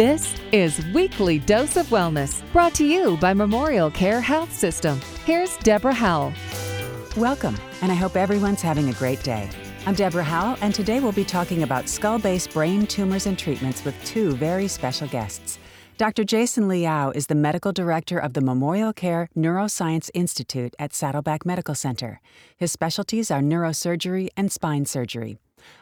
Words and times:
This 0.00 0.34
is 0.50 0.82
Weekly 0.94 1.40
Dose 1.40 1.76
of 1.76 1.88
Wellness, 1.88 2.42
brought 2.52 2.72
to 2.76 2.86
you 2.86 3.18
by 3.18 3.34
Memorial 3.34 3.90
Care 3.90 4.22
Health 4.22 4.50
System. 4.50 4.98
Here's 5.26 5.58
Deborah 5.58 5.92
Howell. 5.92 6.32
Welcome, 7.18 7.54
and 7.82 7.92
I 7.92 7.94
hope 7.96 8.16
everyone's 8.16 8.62
having 8.62 8.88
a 8.88 8.94
great 8.94 9.22
day. 9.22 9.50
I'm 9.84 9.94
Deborah 9.94 10.24
Howell, 10.24 10.56
and 10.62 10.74
today 10.74 11.00
we'll 11.00 11.12
be 11.12 11.22
talking 11.22 11.64
about 11.64 11.86
skull 11.86 12.18
base 12.18 12.46
brain 12.46 12.86
tumors 12.86 13.26
and 13.26 13.38
treatments 13.38 13.84
with 13.84 13.94
two 14.06 14.32
very 14.36 14.68
special 14.68 15.06
guests. 15.06 15.58
Dr. 15.98 16.24
Jason 16.24 16.66
Liao 16.66 17.10
is 17.10 17.26
the 17.26 17.34
medical 17.34 17.70
director 17.70 18.18
of 18.18 18.32
the 18.32 18.40
Memorial 18.40 18.94
Care 18.94 19.28
Neuroscience 19.36 20.08
Institute 20.14 20.74
at 20.78 20.94
Saddleback 20.94 21.44
Medical 21.44 21.74
Center. 21.74 22.22
His 22.56 22.72
specialties 22.72 23.30
are 23.30 23.42
neurosurgery 23.42 24.28
and 24.34 24.50
spine 24.50 24.86
surgery. 24.86 25.36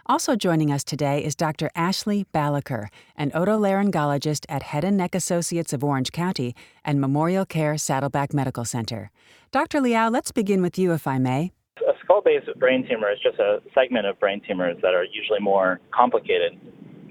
Also 0.07 0.37
joining 0.37 0.71
us 0.71 0.85
today 0.85 1.23
is 1.23 1.35
Dr. 1.35 1.71
Ashley 1.75 2.27
Balaker, 2.35 2.89
an 3.17 3.31
otolaryngologist 3.33 4.47
at 4.49 4.63
Head 4.63 4.85
and 4.85 4.97
Neck 4.97 5.15
Associates 5.15 5.73
of 5.73 5.85
Orange 5.85 6.13
County 6.13 6.55
and 6.85 7.01
Memorial 7.01 7.45
Care 7.45 7.77
Saddleback 7.79 8.33
Medical 8.33 8.65
Center. 8.65 9.11
Dr. 9.51 9.81
Liao, 9.81 10.09
let's 10.11 10.33
begin 10.33 10.63
with 10.63 10.79
you, 10.79 10.93
if 10.93 11.07
I 11.07 11.19
may. 11.19 11.53
A 11.79 11.93
skull 12.03 12.23
base 12.23 12.43
brain 12.57 12.87
tumor 12.89 13.11
is 13.11 13.19
just 13.23 13.39
a 13.39 13.63
segment 13.75 14.07
of 14.07 14.19
brain 14.21 14.41
tumors 14.47 14.77
that 14.83 14.95
are 14.95 15.05
usually 15.05 15.41
more 15.41 15.81
complicated, 15.95 16.59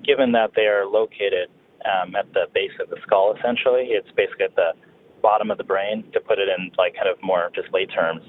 given 0.06 0.32
that 0.34 0.52
they 0.56 0.68
are 0.68 0.86
located 0.86 1.50
um, 1.86 2.16
at 2.16 2.32
the 2.34 2.46
base 2.54 2.72
of 2.82 2.90
the 2.90 2.98
skull, 3.04 3.34
essentially. 3.38 3.90
It's 3.90 4.10
basically 4.16 4.46
at 4.46 4.56
the 4.56 4.72
bottom 5.22 5.50
of 5.52 5.58
the 5.58 5.64
brain, 5.64 6.04
to 6.14 6.20
put 6.20 6.40
it 6.40 6.48
in 6.48 6.72
like 6.78 6.94
kind 6.96 7.08
of 7.08 7.18
more 7.24 7.50
just 7.56 7.74
lay 7.74 7.86
terms. 7.86 8.22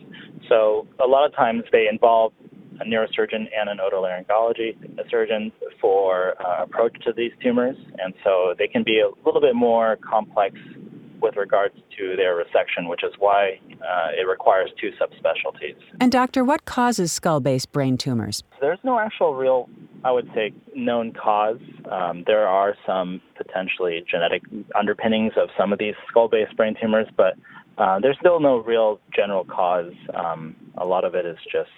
So 0.48 0.86
a 1.02 1.06
lot 1.06 1.26
of 1.26 1.34
times 1.34 1.64
they 1.72 1.86
involve 1.90 2.32
a 2.80 2.84
neurosurgeon 2.84 3.46
and 3.58 3.68
an 3.68 3.78
otolaryngology 3.78 4.76
surgeon 5.10 5.52
for 5.80 6.34
uh, 6.44 6.64
approach 6.64 6.94
to 7.04 7.12
these 7.12 7.32
tumors, 7.42 7.76
and 7.98 8.14
so 8.24 8.54
they 8.58 8.68
can 8.68 8.82
be 8.82 9.00
a 9.00 9.08
little 9.24 9.40
bit 9.40 9.54
more 9.54 9.96
complex 9.96 10.56
with 11.20 11.36
regards 11.36 11.74
to 11.98 12.14
their 12.16 12.36
resection, 12.36 12.88
which 12.88 13.02
is 13.02 13.12
why 13.18 13.58
uh, 13.82 14.08
it 14.16 14.26
requires 14.28 14.70
two 14.80 14.90
subspecialties. 15.00 15.76
And, 16.00 16.12
doctor, 16.12 16.44
what 16.44 16.64
causes 16.64 17.12
skull 17.12 17.40
base 17.40 17.66
brain 17.66 17.96
tumors? 17.96 18.42
There's 18.60 18.78
no 18.84 18.98
actual 18.98 19.34
real, 19.34 19.68
I 20.04 20.12
would 20.12 20.28
say, 20.34 20.52
known 20.74 21.12
cause. 21.12 21.58
Um, 21.90 22.22
there 22.26 22.46
are 22.46 22.74
some 22.86 23.20
potentially 23.36 24.04
genetic 24.08 24.42
underpinnings 24.78 25.32
of 25.36 25.48
some 25.58 25.72
of 25.72 25.78
these 25.78 25.94
skull 26.08 26.28
base 26.28 26.48
brain 26.56 26.76
tumors, 26.80 27.08
but 27.16 27.34
uh, 27.78 27.98
there's 28.00 28.16
still 28.20 28.40
no 28.40 28.58
real 28.58 29.00
general 29.14 29.44
cause. 29.44 29.92
Um, 30.14 30.56
a 30.76 30.84
lot 30.84 31.04
of 31.04 31.14
it 31.14 31.26
is 31.26 31.38
just 31.50 31.70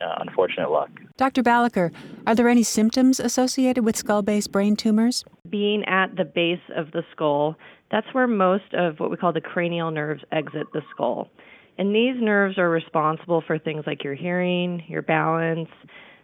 uh, 0.00 0.16
unfortunate 0.18 0.70
luck. 0.70 0.90
Dr. 1.16 1.42
Balaker, 1.42 1.92
are 2.26 2.34
there 2.34 2.48
any 2.48 2.62
symptoms 2.62 3.20
associated 3.20 3.84
with 3.84 3.96
skull 3.96 4.22
base 4.22 4.46
brain 4.46 4.76
tumors? 4.76 5.24
Being 5.48 5.84
at 5.84 6.16
the 6.16 6.24
base 6.24 6.60
of 6.76 6.92
the 6.92 7.02
skull, 7.12 7.56
that's 7.90 8.06
where 8.12 8.26
most 8.26 8.74
of 8.74 8.98
what 8.98 9.10
we 9.10 9.16
call 9.16 9.32
the 9.32 9.40
cranial 9.40 9.90
nerves 9.90 10.22
exit 10.32 10.66
the 10.72 10.82
skull. 10.92 11.30
And 11.78 11.94
these 11.94 12.14
nerves 12.20 12.58
are 12.58 12.70
responsible 12.70 13.42
for 13.46 13.58
things 13.58 13.84
like 13.86 14.02
your 14.02 14.14
hearing, 14.14 14.82
your 14.88 15.02
balance, 15.02 15.68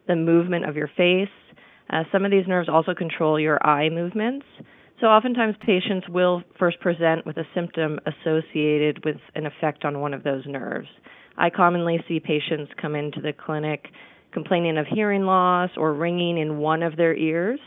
the 0.09 0.17
movement 0.17 0.69
of 0.69 0.77
your 0.77 0.91
face. 0.97 1.29
Uh, 1.91 2.05
some 2.11 2.25
of 2.25 2.31
these 2.31 2.47
nerves 2.49 2.69
also 2.69 2.95
control 2.95 3.39
your 3.39 3.65
eye 3.67 3.89
movements. 3.91 4.47
So, 5.01 5.09
oftentimes, 5.09 5.57
patients 5.67 6.09
will 6.09 6.43
first 6.59 6.81
present 6.81 7.27
with 7.27 7.37
a 7.37 7.45
symptom 7.55 7.99
associated 8.07 9.05
with 9.05 9.17
an 9.35 9.47
effect 9.47 9.85
on 9.85 10.01
one 10.01 10.15
of 10.15 10.23
those 10.23 10.45
nerves. 10.47 10.89
I 11.37 11.51
commonly 11.51 12.03
see 12.09 12.21
patients 12.21 12.73
come 12.81 12.95
into 12.95 13.21
the 13.21 13.33
clinic 13.33 13.87
complaining 14.33 14.79
of 14.79 14.87
hearing 14.87 15.25
loss 15.25 15.71
or 15.77 15.93
ringing 15.93 16.39
in 16.39 16.59
one 16.59 16.83
of 16.83 16.97
their 16.97 17.15
ears. 17.15 17.61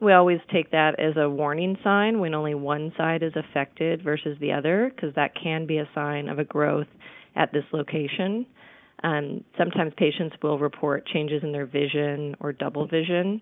We 0.00 0.12
always 0.12 0.40
take 0.52 0.70
that 0.72 0.98
as 0.98 1.16
a 1.16 1.28
warning 1.28 1.76
sign 1.84 2.18
when 2.18 2.34
only 2.34 2.54
one 2.54 2.92
side 2.96 3.22
is 3.22 3.32
affected 3.36 4.02
versus 4.02 4.36
the 4.40 4.52
other, 4.52 4.92
because 4.94 5.14
that 5.14 5.32
can 5.40 5.66
be 5.66 5.78
a 5.78 5.88
sign 5.94 6.28
of 6.28 6.38
a 6.38 6.44
growth 6.44 6.88
at 7.36 7.52
this 7.52 7.64
location. 7.72 8.46
Um, 9.04 9.44
sometimes 9.58 9.92
patients 9.96 10.36
will 10.42 10.58
report 10.58 11.06
changes 11.06 11.42
in 11.42 11.52
their 11.52 11.66
vision 11.66 12.36
or 12.40 12.52
double 12.52 12.86
vision. 12.86 13.40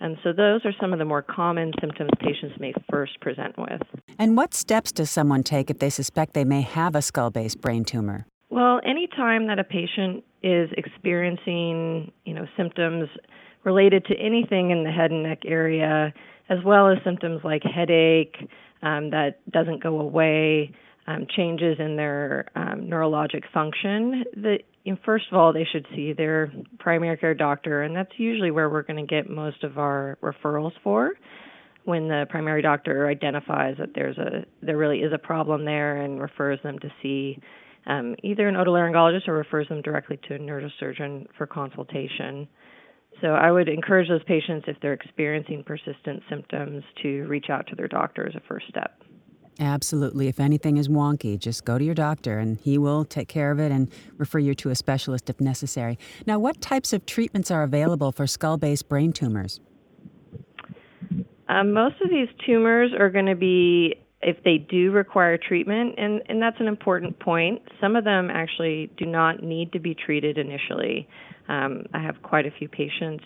And 0.00 0.16
so 0.24 0.32
those 0.32 0.64
are 0.64 0.72
some 0.80 0.92
of 0.92 0.98
the 0.98 1.04
more 1.04 1.22
common 1.22 1.72
symptoms 1.80 2.10
patients 2.20 2.58
may 2.58 2.72
first 2.90 3.20
present 3.20 3.56
with. 3.58 3.82
And 4.18 4.36
what 4.36 4.54
steps 4.54 4.92
does 4.92 5.10
someone 5.10 5.42
take 5.42 5.68
if 5.68 5.78
they 5.78 5.90
suspect 5.90 6.32
they 6.32 6.44
may 6.44 6.62
have 6.62 6.94
a 6.94 7.02
skull 7.02 7.30
base 7.30 7.54
brain 7.54 7.84
tumor? 7.84 8.26
Well, 8.50 8.80
any 8.84 9.06
time 9.06 9.46
that 9.46 9.60
a 9.60 9.64
patient 9.64 10.24
is 10.42 10.70
experiencing, 10.76 12.10
you 12.24 12.34
know, 12.34 12.46
symptoms 12.56 13.08
related 13.62 14.04
to 14.06 14.14
anything 14.16 14.70
in 14.70 14.82
the 14.82 14.90
head 14.90 15.12
and 15.12 15.22
neck 15.22 15.40
area, 15.46 16.12
as 16.48 16.58
well 16.64 16.88
as 16.88 16.98
symptoms 17.04 17.42
like 17.44 17.62
headache 17.62 18.36
um, 18.82 19.10
that 19.10 19.38
doesn't 19.50 19.82
go 19.82 20.00
away, 20.00 20.74
um, 21.06 21.26
changes 21.36 21.76
in 21.78 21.96
their 21.96 22.46
um, 22.56 22.82
neurologic 22.82 23.42
function, 23.54 24.24
that 24.36 24.58
you 24.84 24.92
know, 24.92 24.98
first 25.04 25.26
of 25.30 25.38
all 25.38 25.52
they 25.52 25.66
should 25.70 25.86
see 25.94 26.12
their 26.12 26.52
primary 26.78 27.16
care 27.16 27.34
doctor, 27.34 27.82
and 27.82 27.94
that's 27.94 28.12
usually 28.16 28.50
where 28.50 28.68
we're 28.68 28.82
going 28.82 29.04
to 29.04 29.08
get 29.08 29.30
most 29.30 29.62
of 29.62 29.78
our 29.78 30.18
referrals 30.22 30.72
for. 30.82 31.12
When 31.84 32.08
the 32.08 32.26
primary 32.28 32.62
doctor 32.62 33.08
identifies 33.08 33.76
that 33.78 33.90
there's 33.94 34.18
a 34.18 34.44
there 34.62 34.76
really 34.76 34.98
is 34.98 35.12
a 35.12 35.18
problem 35.18 35.64
there 35.64 35.96
and 35.96 36.20
refers 36.20 36.58
them 36.62 36.78
to 36.80 36.88
see 37.02 37.38
um, 37.86 38.14
either 38.22 38.48
an 38.48 38.54
otolaryngologist 38.54 39.28
or 39.28 39.34
refers 39.34 39.68
them 39.68 39.82
directly 39.82 40.18
to 40.28 40.34
a 40.34 40.38
neurosurgeon 40.38 41.26
for 41.36 41.46
consultation. 41.46 42.48
So 43.20 43.28
I 43.28 43.50
would 43.50 43.68
encourage 43.68 44.08
those 44.08 44.22
patients, 44.24 44.64
if 44.68 44.76
they're 44.80 44.92
experiencing 44.92 45.64
persistent 45.64 46.22
symptoms, 46.28 46.82
to 47.02 47.26
reach 47.26 47.46
out 47.50 47.66
to 47.68 47.76
their 47.76 47.88
doctor 47.88 48.26
as 48.26 48.34
a 48.34 48.40
first 48.48 48.66
step. 48.68 49.02
Absolutely. 49.58 50.28
If 50.28 50.40
anything 50.40 50.78
is 50.78 50.88
wonky, 50.88 51.38
just 51.38 51.66
go 51.66 51.76
to 51.76 51.84
your 51.84 51.94
doctor 51.94 52.38
and 52.38 52.58
he 52.60 52.78
will 52.78 53.04
take 53.04 53.28
care 53.28 53.50
of 53.50 53.60
it 53.60 53.70
and 53.70 53.92
refer 54.16 54.38
you 54.38 54.54
to 54.54 54.70
a 54.70 54.74
specialist 54.74 55.28
if 55.28 55.38
necessary. 55.38 55.98
Now, 56.26 56.38
what 56.38 56.62
types 56.62 56.94
of 56.94 57.04
treatments 57.04 57.50
are 57.50 57.62
available 57.62 58.10
for 58.10 58.26
skull 58.26 58.56
base 58.56 58.82
brain 58.82 59.12
tumors? 59.12 59.60
Um, 61.48 61.72
most 61.74 62.00
of 62.00 62.08
these 62.08 62.28
tumors 62.46 62.92
are 62.98 63.10
going 63.10 63.26
to 63.26 63.34
be 63.34 63.96
if 64.22 64.42
they 64.44 64.58
do 64.58 64.90
require 64.90 65.38
treatment, 65.38 65.94
and, 65.98 66.22
and 66.28 66.42
that's 66.42 66.60
an 66.60 66.68
important 66.68 67.18
point, 67.18 67.62
some 67.80 67.96
of 67.96 68.04
them 68.04 68.28
actually 68.30 68.90
do 68.98 69.06
not 69.06 69.42
need 69.42 69.72
to 69.72 69.78
be 69.78 69.94
treated 69.94 70.36
initially. 70.36 71.08
Um, 71.48 71.84
I 71.94 72.02
have 72.02 72.22
quite 72.22 72.46
a 72.46 72.50
few 72.50 72.68
patients 72.68 73.24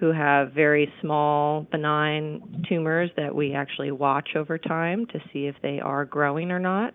who 0.00 0.10
have 0.10 0.52
very 0.52 0.92
small, 1.00 1.62
benign 1.70 2.64
tumors 2.68 3.08
that 3.16 3.32
we 3.32 3.54
actually 3.54 3.92
watch 3.92 4.30
over 4.34 4.58
time 4.58 5.06
to 5.06 5.20
see 5.32 5.46
if 5.46 5.54
they 5.62 5.78
are 5.78 6.04
growing 6.04 6.50
or 6.50 6.58
not, 6.58 6.92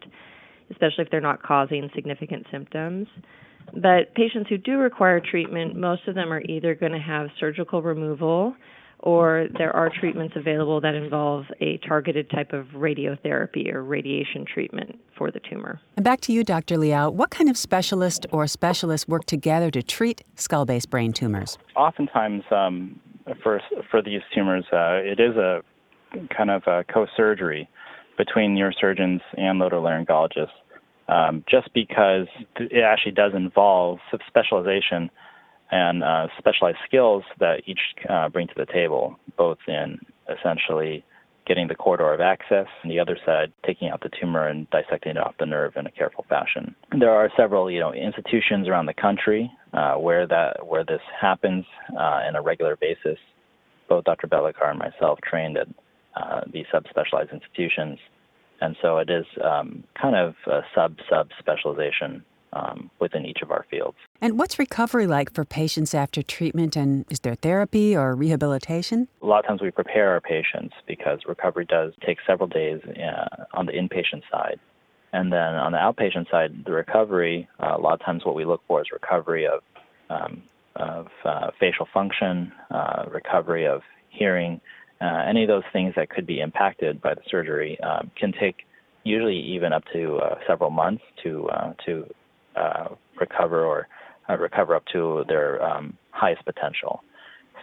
especially 0.69 1.05
if 1.05 1.09
they're 1.09 1.21
not 1.21 1.41
causing 1.41 1.89
significant 1.95 2.45
symptoms. 2.51 3.07
But 3.73 4.13
patients 4.13 4.49
who 4.49 4.57
do 4.57 4.77
require 4.77 5.21
treatment, 5.21 5.77
most 5.77 6.05
of 6.07 6.15
them 6.15 6.33
are 6.33 6.41
either 6.41 6.75
going 6.75 6.91
to 6.91 6.99
have 6.99 7.27
surgical 7.39 7.81
removal 7.81 8.55
or 8.99 9.47
there 9.57 9.75
are 9.75 9.89
treatments 9.89 10.35
available 10.35 10.81
that 10.81 10.95
involve 10.95 11.45
a 11.61 11.77
targeted 11.87 12.29
type 12.29 12.51
of 12.51 12.65
radiotherapy 12.67 13.71
or 13.71 13.83
radiation 13.83 14.45
treatment 14.51 14.99
for 15.17 15.31
the 15.31 15.39
tumor. 15.39 15.79
And 15.95 16.03
back 16.03 16.21
to 16.21 16.33
you, 16.33 16.43
Dr. 16.43 16.77
Liao. 16.77 17.09
What 17.09 17.29
kind 17.29 17.49
of 17.49 17.57
specialist 17.57 18.25
or 18.31 18.47
specialists 18.47 19.07
work 19.07 19.25
together 19.25 19.69
to 19.71 19.83
treat 19.83 20.23
skull 20.35 20.65
base 20.65 20.85
brain 20.85 21.13
tumors? 21.13 21.57
Oftentimes, 21.75 22.43
um, 22.51 22.99
for, 23.43 23.61
for 23.91 24.01
these 24.01 24.21
tumors, 24.33 24.65
uh, 24.73 24.99
it 25.03 25.19
is 25.19 25.35
a 25.35 25.61
kind 26.35 26.49
of 26.49 26.63
a 26.65 26.83
co 26.91 27.05
surgery 27.15 27.69
between 28.17 28.55
neurosurgeons 28.55 29.21
and 29.37 29.61
otolaryngologists, 29.61 30.47
um, 31.07 31.43
just 31.49 31.71
because 31.73 32.27
it 32.55 32.83
actually 32.83 33.11
does 33.11 33.33
involve 33.35 33.99
specialization 34.27 35.11
and 35.71 36.03
uh, 36.03 36.27
specialized 36.37 36.77
skills 36.85 37.23
that 37.39 37.61
each 37.65 37.79
uh, 38.09 38.29
bring 38.29 38.47
to 38.47 38.53
the 38.55 38.65
table, 38.65 39.17
both 39.37 39.57
in 39.67 39.99
essentially 40.29 41.03
getting 41.47 41.67
the 41.67 41.75
corridor 41.75 42.13
of 42.13 42.19
access, 42.19 42.67
and 42.83 42.91
the 42.91 42.99
other 42.99 43.17
side 43.25 43.51
taking 43.65 43.89
out 43.89 44.01
the 44.01 44.09
tumor 44.19 44.47
and 44.47 44.69
dissecting 44.69 45.11
it 45.11 45.17
off 45.17 45.33
the 45.39 45.45
nerve 45.45 45.73
in 45.77 45.87
a 45.87 45.91
careful 45.91 46.25
fashion. 46.27 46.75
There 46.99 47.11
are 47.11 47.29
several, 47.37 47.71
you 47.71 47.79
know, 47.79 47.93
institutions 47.93 48.67
around 48.67 48.85
the 48.85 48.93
country 48.93 49.49
uh, 49.73 49.95
where 49.95 50.27
that 50.27 50.67
where 50.67 50.83
this 50.83 51.01
happens 51.19 51.65
uh, 51.93 52.27
on 52.27 52.35
a 52.35 52.41
regular 52.41 52.75
basis. 52.75 53.17
Both 53.87 54.03
Dr. 54.03 54.27
Balaker 54.27 54.69
and 54.69 54.77
myself 54.77 55.19
trained 55.23 55.57
at 55.57 55.67
uh, 56.15 56.41
these 56.51 56.65
subspecialized 56.73 57.31
institutions, 57.31 57.99
and 58.59 58.75
so 58.81 58.97
it 58.97 59.09
is 59.09 59.25
um, 59.41 59.85
kind 59.99 60.15
of 60.15 60.35
a 60.47 60.61
sub 60.75 60.97
sub 61.09 61.29
specialization 61.39 62.25
um, 62.53 62.89
within 62.99 63.25
each 63.25 63.41
of 63.41 63.51
our 63.51 63.65
fields. 63.69 63.97
And 64.21 64.37
what's 64.39 64.57
recovery 64.57 65.07
like 65.07 65.33
for 65.33 65.45
patients 65.45 65.93
after 65.93 66.21
treatment? 66.23 66.75
And 66.75 67.05
is 67.09 67.19
there 67.19 67.35
therapy 67.35 67.95
or 67.95 68.15
rehabilitation? 68.15 69.07
A 69.21 69.25
lot 69.25 69.39
of 69.39 69.45
times 69.45 69.61
we 69.61 69.71
prepare 69.71 70.11
our 70.11 70.21
patients 70.21 70.75
because 70.87 71.19
recovery 71.27 71.65
does 71.65 71.93
take 72.05 72.17
several 72.25 72.47
days 72.47 72.81
uh, 72.83 73.45
on 73.53 73.65
the 73.65 73.73
inpatient 73.73 74.23
side. 74.31 74.59
And 75.13 75.31
then 75.31 75.55
on 75.55 75.71
the 75.71 75.77
outpatient 75.77 76.29
side, 76.29 76.65
the 76.65 76.73
recovery, 76.73 77.47
uh, 77.61 77.75
a 77.77 77.81
lot 77.81 77.93
of 77.93 78.01
times 78.01 78.25
what 78.25 78.35
we 78.35 78.45
look 78.45 78.61
for 78.67 78.81
is 78.81 78.87
recovery 78.91 79.47
of, 79.47 79.61
um, 80.09 80.43
of 80.75 81.07
uh, 81.23 81.51
facial 81.59 81.87
function, 81.93 82.51
uh, 82.71 83.05
recovery 83.09 83.65
of 83.65 83.81
hearing, 84.09 84.59
uh, 84.99 85.23
any 85.27 85.43
of 85.43 85.47
those 85.47 85.63
things 85.71 85.93
that 85.95 86.09
could 86.09 86.25
be 86.25 86.39
impacted 86.39 87.01
by 87.01 87.13
the 87.13 87.21
surgery 87.29 87.79
um, 87.81 88.11
can 88.15 88.31
take 88.31 88.65
usually 89.03 89.39
even 89.39 89.71
up 89.71 89.83
to 89.93 90.17
uh, 90.17 90.35
several 90.47 90.69
months 90.69 91.03
to 91.23 91.47
uh, 91.49 91.73
to 91.85 92.05
uh, 92.57 92.95
recover 93.19 93.65
or 93.65 93.87
uh, 94.29 94.37
recover 94.37 94.75
up 94.75 94.83
to 94.93 95.23
their 95.27 95.63
um, 95.63 95.97
highest 96.11 96.43
potential. 96.45 97.01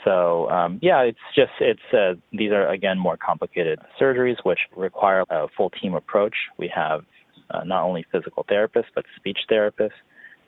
So 0.04 0.48
um, 0.50 0.78
yeah, 0.82 1.00
it's 1.00 1.18
just 1.34 1.52
it's 1.60 1.80
uh, 1.92 2.14
these 2.32 2.52
are 2.52 2.68
again 2.68 2.98
more 2.98 3.16
complicated 3.16 3.78
surgeries 4.00 4.36
which 4.44 4.58
require 4.76 5.24
a 5.30 5.46
full 5.56 5.70
team 5.70 5.94
approach. 5.94 6.34
We 6.58 6.70
have 6.74 7.04
uh, 7.50 7.64
not 7.64 7.84
only 7.84 8.04
physical 8.12 8.44
therapists 8.44 8.92
but 8.94 9.04
speech 9.16 9.38
therapists 9.50 9.98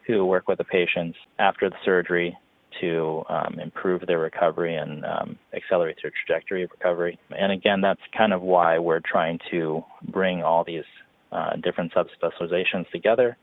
who 0.07 0.25
work 0.25 0.47
with 0.47 0.59
the 0.59 0.65
patients 0.65 1.19
after 1.39 1.69
the 1.69 1.77
surgery 1.85 2.37
to 2.81 3.25
um, 3.29 3.59
improve 3.61 4.07
their 4.07 4.19
recovery 4.19 4.77
and 4.77 5.05
um, 5.05 5.39
accelerate 5.55 5.97
their 6.03 6.13
trajectory 6.27 6.63
of 6.63 6.71
recovery. 6.71 7.19
And 7.37 7.51
again, 7.51 7.81
that's 7.81 8.01
kind 8.17 8.33
of 8.33 8.43
why 8.43 8.79
we're 8.79 9.01
trying 9.01 9.39
to 9.51 9.83
bring 10.09 10.43
all 10.43 10.63
these 10.65 10.85
uh, 11.33 11.57
different 11.57 11.93
subspecializations 11.95 12.89
together 12.91 13.37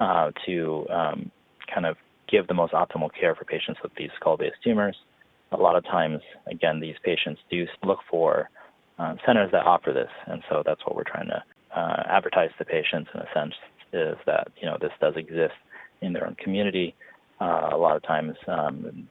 uh, 0.00 0.30
to 0.46 0.86
um, 0.90 1.30
kind 1.72 1.86
of 1.86 1.96
give 2.28 2.46
the 2.46 2.54
most 2.54 2.72
optimal 2.72 3.10
care 3.18 3.34
for 3.34 3.44
patients 3.44 3.80
with 3.82 3.92
these 3.96 4.10
skull 4.18 4.36
base 4.36 4.52
tumors. 4.62 4.96
A 5.52 5.56
lot 5.56 5.76
of 5.76 5.84
times, 5.84 6.20
again, 6.46 6.80
these 6.80 6.94
patients 7.04 7.40
do 7.50 7.66
look 7.84 7.98
for 8.08 8.48
uh, 8.98 9.16
centers 9.26 9.50
that 9.52 9.66
offer 9.66 9.92
this, 9.92 10.10
and 10.26 10.42
so 10.48 10.62
that's 10.64 10.80
what 10.86 10.94
we're 10.94 11.04
trying 11.04 11.26
to 11.28 11.42
uh, 11.76 12.02
advertise 12.06 12.50
to 12.58 12.64
patients 12.64 13.10
in 13.14 13.20
a 13.20 13.26
sense 13.34 13.54
is 13.92 14.16
that 14.26 14.48
you 14.60 14.66
know 14.66 14.76
this 14.80 14.92
does 15.00 15.14
exist 15.16 15.54
in 16.00 16.12
their 16.12 16.26
own 16.26 16.36
community 16.36 16.94
uh, 17.40 17.70
a 17.72 17.76
lot 17.76 17.96
of 17.96 18.02
times 18.02 18.36
um, 18.46 19.08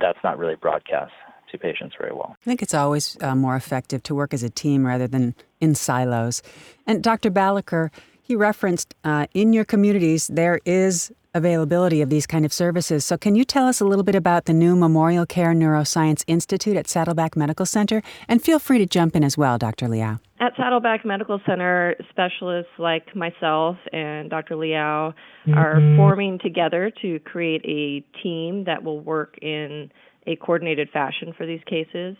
that's 0.00 0.18
not 0.24 0.38
really 0.38 0.56
broadcast 0.56 1.12
to 1.50 1.58
patients 1.58 1.94
very 1.98 2.12
well. 2.12 2.36
I 2.40 2.44
think 2.44 2.62
it's 2.62 2.74
always 2.74 3.16
uh, 3.20 3.34
more 3.34 3.56
effective 3.56 4.02
to 4.04 4.14
work 4.14 4.32
as 4.32 4.42
a 4.42 4.50
team 4.50 4.86
rather 4.86 5.08
than 5.08 5.34
in 5.60 5.74
silos. 5.74 6.42
And 6.86 7.02
Dr. 7.02 7.30
Balaker, 7.30 7.90
he 8.30 8.36
referenced 8.36 8.94
uh, 9.02 9.26
in 9.34 9.52
your 9.52 9.64
communities 9.64 10.28
there 10.28 10.60
is 10.64 11.10
availability 11.34 12.00
of 12.00 12.10
these 12.10 12.28
kind 12.28 12.44
of 12.44 12.52
services. 12.52 13.04
So, 13.04 13.18
can 13.18 13.34
you 13.34 13.44
tell 13.44 13.66
us 13.66 13.80
a 13.80 13.84
little 13.84 14.04
bit 14.04 14.14
about 14.14 14.44
the 14.44 14.52
new 14.52 14.76
Memorial 14.76 15.26
Care 15.26 15.52
Neuroscience 15.52 16.22
Institute 16.28 16.76
at 16.76 16.86
Saddleback 16.86 17.36
Medical 17.36 17.66
Center? 17.66 18.02
And 18.28 18.40
feel 18.40 18.60
free 18.60 18.78
to 18.78 18.86
jump 18.86 19.16
in 19.16 19.24
as 19.24 19.36
well, 19.36 19.58
Dr. 19.58 19.88
Liao. 19.88 20.20
At 20.38 20.52
Saddleback 20.56 21.04
Medical 21.04 21.40
Center, 21.44 21.96
specialists 22.08 22.70
like 22.78 23.16
myself 23.16 23.76
and 23.92 24.30
Dr. 24.30 24.54
Liao 24.54 25.12
mm-hmm. 25.44 25.58
are 25.58 25.80
forming 25.96 26.38
together 26.38 26.92
to 27.02 27.18
create 27.18 27.62
a 27.64 28.04
team 28.22 28.62
that 28.64 28.84
will 28.84 29.00
work 29.00 29.38
in 29.42 29.90
a 30.28 30.36
coordinated 30.36 30.88
fashion 30.92 31.34
for 31.36 31.46
these 31.46 31.62
cases. 31.66 32.16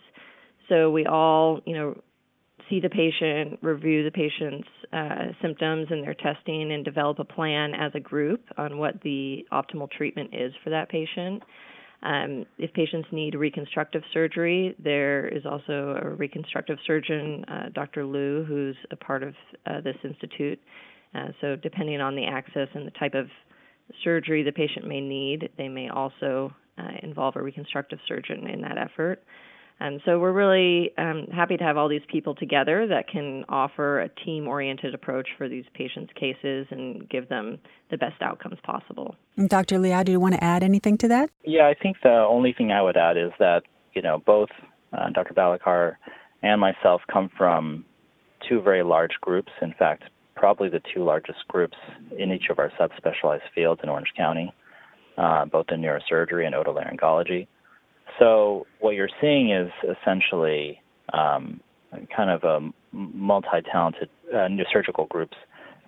So 0.69 0.91
we 0.91 1.07
all, 1.07 1.61
you 1.67 1.75
know, 1.77 2.03
see 2.69 2.81
the 2.81 2.89
patient, 2.89 3.59
review 3.63 4.05
the 4.05 4.11
patient's 4.11 4.69
uh, 4.93 5.27
symptoms 5.41 5.87
and 5.91 6.03
their 6.05 6.15
testing, 6.15 6.73
and 6.73 6.85
develop 6.85 7.19
a 7.19 7.25
plan 7.25 7.75
as 7.75 7.93
a 7.95 8.01
group 8.01 8.43
on 8.59 8.79
what 8.79 9.01
the 9.03 9.47
optimal 9.53 9.91
treatment 9.91 10.31
is 10.33 10.53
for 10.65 10.71
that 10.71 10.89
patient. 10.89 11.43
Um, 12.03 12.47
if 12.59 12.73
patients 12.73 13.09
need 13.13 13.35
reconstructive 13.35 14.03
surgery, 14.13 14.75
there 14.83 15.29
is 15.29 15.45
also 15.45 15.99
a 16.03 16.09
reconstructive 16.09 16.79
surgeon, 16.87 17.45
uh, 17.45 17.69
Dr. 17.75 18.07
Liu, 18.07 18.45
who's 18.45 18.77
a 18.91 18.97
part 18.97 19.23
of 19.23 19.35
uh, 19.67 19.81
this 19.83 19.97
institute. 20.03 20.59
Uh, 21.15 21.29
so, 21.41 21.57
depending 21.57 22.01
on 22.01 22.15
the 22.15 22.25
access 22.25 22.69
and 22.75 22.87
the 22.87 22.93
type 22.93 23.15
of 23.15 23.27
surgery 24.03 24.43
the 24.43 24.53
patient 24.53 24.87
may 24.87 25.01
need, 25.01 25.51
they 25.59 25.69
may 25.69 25.89
also 25.89 26.53
uh, 26.79 26.83
involve 27.03 27.37
a 27.37 27.43
reconstructive 27.43 27.99
surgeon 28.09 28.47
in 28.47 28.61
that 28.63 28.79
effort. 28.79 29.23
And 29.81 30.03
so 30.05 30.19
we're 30.19 30.33
really 30.33 30.93
um, 30.99 31.27
happy 31.33 31.57
to 31.57 31.65
have 31.65 31.79
all 31.79 31.89
these 31.89 32.03
people 32.13 32.35
together 32.35 32.87
that 32.89 33.09
can 33.09 33.45
offer 33.49 34.01
a 34.01 34.09
team 34.25 34.47
oriented 34.47 34.95
approach 34.95 35.29
for 35.39 35.49
these 35.49 35.65
patients' 35.73 36.13
cases 36.15 36.67
and 36.71 37.09
give 37.09 37.31
them 37.31 37.59
the 37.91 37.97
best 37.97 38.21
outcomes 38.21 38.59
possible. 38.63 39.17
Dr. 39.47 39.79
Liao, 39.79 40.03
do 40.03 40.13
you 40.13 40.21
want 40.21 40.35
to 40.35 40.45
add 40.45 40.63
anything 40.63 40.99
to 40.99 41.09
that? 41.09 41.31
Yeah, 41.45 41.67
I 41.67 41.75
think 41.75 41.97
the 42.03 42.11
only 42.29 42.53
thing 42.53 42.73
I 42.73 42.83
would 42.83 42.99
add 42.99 43.17
is 43.17 43.33
that, 43.39 43.63
you 43.95 44.03
know, 44.03 44.19
both 44.19 44.51
uh, 44.93 45.09
Dr. 45.11 45.33
Balaker 45.33 45.97
and 46.43 46.61
myself 46.61 47.01
come 47.11 47.31
from 47.39 47.87
two 48.47 48.61
very 48.61 48.83
large 48.83 49.13
groups. 49.23 49.51
In 49.63 49.73
fact, 49.79 50.05
probably 50.37 50.69
the 50.69 50.83
two 50.95 51.05
largest 51.05 51.39
groups 51.49 51.77
in 52.19 52.33
each 52.33 52.51
of 52.51 52.59
our 52.59 52.71
subspecialized 52.79 53.49
fields 53.55 53.81
in 53.83 53.89
Orange 53.89 54.13
County, 54.15 54.53
uh, 55.17 55.47
both 55.47 55.67
in 55.71 55.81
neurosurgery 55.81 56.47
and 56.47 56.55
otolaryngology. 56.55 57.47
So 58.19 58.67
what 58.81 58.95
you're 58.95 59.09
seeing 59.21 59.51
is 59.51 59.71
essentially 59.85 60.81
um, 61.13 61.61
kind 62.15 62.31
of 62.31 62.45
a 62.45 62.71
multi-talented 62.93 64.09
uh, 64.35 64.49
surgical 64.73 65.07
groups 65.07 65.37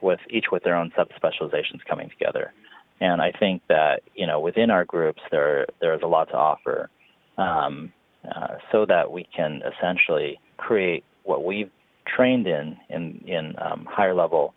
with 0.01 0.21
each 0.31 0.47
with 0.51 0.65
their 0.65 0.75
own 0.75 0.93
subspecializations 0.99 1.85
coming 1.89 2.11
together. 2.11 2.53
And 3.01 3.21
I 3.21 3.33
think 3.33 3.63
that 3.69 4.03
you 4.15 4.27
know 4.27 4.41
within 4.41 4.71
our 4.71 4.85
groups 4.85 5.21
there 5.31 5.67
there 5.81 5.95
is 5.95 6.01
a 6.03 6.07
lot 6.07 6.29
to 6.29 6.35
offer, 6.35 6.91
um, 7.39 7.93
uh, 8.25 8.55
so 8.71 8.87
that 8.87 9.11
we 9.11 9.27
can 9.35 9.63
essentially 9.63 10.39
create 10.57 11.05
what 11.25 11.45
we've 11.45 11.71
trained 12.07 12.47
in 12.47 12.77
in 12.91 13.23
in 13.27 13.55
um, 13.59 13.87
higher 13.91 14.15
level 14.15 14.55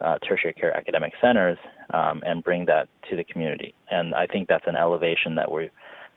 uh, 0.00 0.18
tertiary 0.18 0.52
care 0.52 0.76
academic 0.76 1.12
centers 1.20 1.58
um, 1.92 2.22
and 2.24 2.44
bring 2.44 2.66
that 2.66 2.88
to 3.10 3.16
the 3.16 3.24
community. 3.24 3.74
And 3.90 4.14
I 4.14 4.26
think 4.26 4.48
that's 4.48 4.66
an 4.66 4.76
elevation 4.76 5.34
that 5.36 5.50
we're 5.50 5.70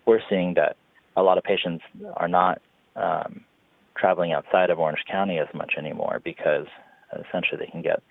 we're 0.05 0.21
seeing 0.29 0.53
that 0.55 0.75
a 1.15 1.21
lot 1.21 1.37
of 1.37 1.43
patients 1.43 1.83
are 2.15 2.27
not 2.27 2.61
um, 2.95 3.43
traveling 3.95 4.31
outside 4.33 4.69
of 4.69 4.79
Orange 4.79 5.03
County 5.09 5.37
as 5.37 5.47
much 5.53 5.73
anymore 5.77 6.21
because 6.23 6.67
essentially 7.13 7.57
they 7.59 7.71
can 7.71 7.81
get 7.81 8.01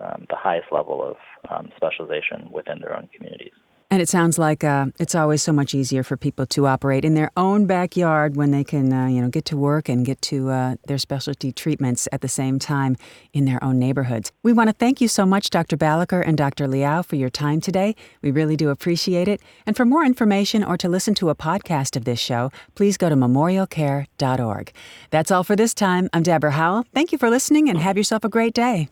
um, 0.00 0.26
the 0.28 0.36
highest 0.36 0.68
level 0.70 1.02
of 1.02 1.16
um, 1.50 1.70
specialization 1.76 2.48
within 2.50 2.80
their 2.80 2.96
own 2.96 3.08
communities. 3.14 3.52
And 3.88 4.02
it 4.02 4.08
sounds 4.08 4.36
like 4.36 4.64
uh, 4.64 4.86
it's 4.98 5.14
always 5.14 5.42
so 5.42 5.52
much 5.52 5.72
easier 5.72 6.02
for 6.02 6.16
people 6.16 6.44
to 6.46 6.66
operate 6.66 7.04
in 7.04 7.14
their 7.14 7.30
own 7.36 7.66
backyard 7.66 8.34
when 8.34 8.50
they 8.50 8.64
can, 8.64 8.92
uh, 8.92 9.06
you 9.06 9.22
know, 9.22 9.28
get 9.28 9.44
to 9.46 9.56
work 9.56 9.88
and 9.88 10.04
get 10.04 10.20
to 10.22 10.50
uh, 10.50 10.74
their 10.88 10.98
specialty 10.98 11.52
treatments 11.52 12.08
at 12.10 12.20
the 12.20 12.28
same 12.28 12.58
time 12.58 12.96
in 13.32 13.44
their 13.44 13.62
own 13.62 13.78
neighborhoods. 13.78 14.32
We 14.42 14.52
want 14.52 14.70
to 14.70 14.72
thank 14.72 15.00
you 15.00 15.06
so 15.06 15.24
much, 15.24 15.50
Dr. 15.50 15.76
Balaker 15.76 16.26
and 16.26 16.36
Dr. 16.36 16.66
Liao, 16.66 17.02
for 17.02 17.14
your 17.14 17.30
time 17.30 17.60
today. 17.60 17.94
We 18.22 18.32
really 18.32 18.56
do 18.56 18.70
appreciate 18.70 19.28
it. 19.28 19.40
And 19.66 19.76
for 19.76 19.84
more 19.84 20.04
information 20.04 20.64
or 20.64 20.76
to 20.78 20.88
listen 20.88 21.14
to 21.14 21.30
a 21.30 21.36
podcast 21.36 21.96
of 21.96 22.04
this 22.04 22.18
show, 22.18 22.50
please 22.74 22.96
go 22.96 23.08
to 23.08 23.14
memorialcare.org. 23.14 24.72
That's 25.10 25.30
all 25.30 25.44
for 25.44 25.54
this 25.54 25.74
time. 25.74 26.08
I'm 26.12 26.24
Deborah 26.24 26.50
Howell. 26.50 26.86
Thank 26.92 27.12
you 27.12 27.18
for 27.18 27.30
listening 27.30 27.68
and 27.68 27.78
have 27.78 27.96
yourself 27.96 28.24
a 28.24 28.28
great 28.28 28.52
day. 28.52 28.88